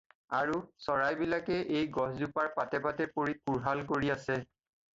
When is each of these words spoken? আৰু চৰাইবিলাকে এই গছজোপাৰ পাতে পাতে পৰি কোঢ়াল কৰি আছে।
আৰু 0.35 0.61
চৰাইবিলাকে 0.85 1.59
এই 1.81 1.91
গছজোপাৰ 1.99 2.51
পাতে 2.57 2.81
পাতে 2.89 3.09
পৰি 3.19 3.39
কোঢ়াল 3.45 3.87
কৰি 3.95 4.13
আছে। 4.19 4.43